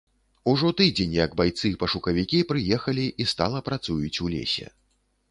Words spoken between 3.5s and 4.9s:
працуюць у лесе.